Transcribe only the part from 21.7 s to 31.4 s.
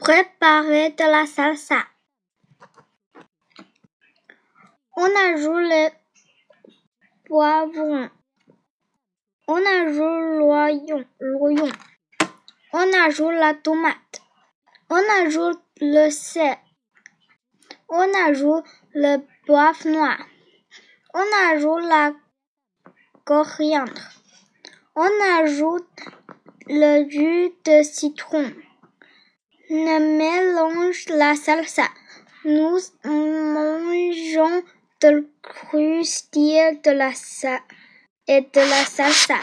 la coriandre. On ajoute le jus de citron. On mélange la